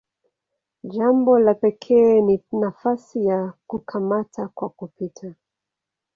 Jambo 0.83 1.37
la 1.39 1.53
pekee 1.53 2.21
ni 2.21 2.43
nafasi 2.51 3.25
ya 3.25 3.53
"kukamata 3.67 4.47
kwa 4.47 4.69
kupita". 4.69 5.35